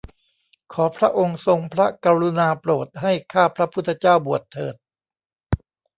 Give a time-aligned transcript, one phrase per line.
[0.73, 4.75] ขอพระองค์ทรงพระกรุณาโปรดให้ข้าพระพุทธเจ้าบวชเถิด